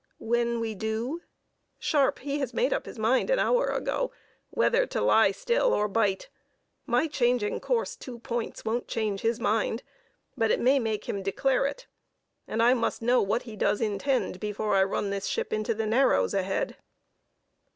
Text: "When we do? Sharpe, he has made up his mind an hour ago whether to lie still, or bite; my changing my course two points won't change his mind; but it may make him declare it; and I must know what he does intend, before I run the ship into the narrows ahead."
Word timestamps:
"When 0.17 0.59
we 0.59 0.73
do? 0.73 1.21
Sharpe, 1.77 2.17
he 2.17 2.39
has 2.39 2.55
made 2.55 2.73
up 2.73 2.87
his 2.87 2.97
mind 2.97 3.29
an 3.29 3.37
hour 3.37 3.67
ago 3.67 4.11
whether 4.49 4.87
to 4.87 4.99
lie 4.99 5.29
still, 5.29 5.73
or 5.75 5.87
bite; 5.87 6.27
my 6.87 7.05
changing 7.05 7.53
my 7.53 7.59
course 7.59 7.95
two 7.95 8.17
points 8.17 8.65
won't 8.65 8.87
change 8.87 9.21
his 9.21 9.39
mind; 9.39 9.83
but 10.35 10.49
it 10.49 10.59
may 10.59 10.79
make 10.79 11.07
him 11.07 11.21
declare 11.21 11.67
it; 11.67 11.85
and 12.47 12.63
I 12.63 12.73
must 12.73 13.03
know 13.03 13.21
what 13.21 13.43
he 13.43 13.55
does 13.55 13.79
intend, 13.79 14.39
before 14.39 14.73
I 14.73 14.83
run 14.85 15.11
the 15.11 15.21
ship 15.21 15.53
into 15.53 15.75
the 15.75 15.85
narrows 15.85 16.33
ahead." 16.33 16.77